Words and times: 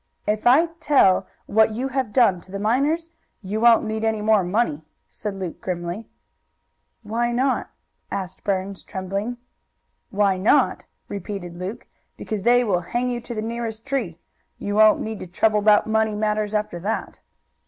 "If 0.25 0.47
I 0.47 0.65
tell 0.79 1.27
what 1.45 1.73
you 1.73 1.89
have 1.89 2.11
done 2.11 2.41
to 2.41 2.51
the 2.51 2.57
miners 2.57 3.11
you 3.43 3.61
won't 3.61 3.85
need 3.85 4.03
any 4.03 4.19
more 4.23 4.43
money," 4.43 4.81
said 5.07 5.35
Luke 5.35 5.61
grimly. 5.61 6.09
"Why 7.03 7.31
not?" 7.31 7.69
asked 8.09 8.43
Burns, 8.43 8.81
trembling. 8.81 9.37
"Why 10.09 10.37
not?" 10.37 10.87
repeated 11.07 11.55
Luke. 11.55 11.85
"Because 12.17 12.41
they 12.41 12.63
will 12.63 12.79
hang 12.81 13.11
you 13.11 13.21
to 13.21 13.35
the 13.35 13.43
nearest 13.43 13.85
tree. 13.85 14.17
You 14.57 14.73
won't 14.73 15.01
need 15.01 15.19
to 15.19 15.27
trouble 15.27 15.59
about 15.59 15.85
money 15.85 16.15
matters 16.15 16.55
after 16.55 16.79
that." 16.79 17.19